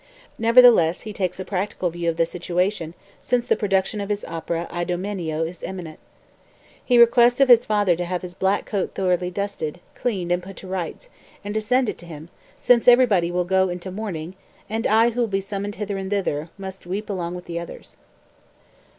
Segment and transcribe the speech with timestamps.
[0.39, 4.67] Nevertheless he takes a practical view of the situation since the production of his opera
[4.73, 5.99] "Idomeneo" is imminent.
[6.83, 10.57] He requests of his father to have his "black coat thoroughly dusted, cleaned and put
[10.57, 11.11] to rights,"
[11.43, 12.29] and to send it to him,
[12.59, 14.33] since "everybody would go into mourning,
[14.67, 17.95] and I, who will be summoned hither and thither, must weep along with the others.")